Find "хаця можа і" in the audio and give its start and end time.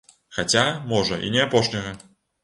0.35-1.29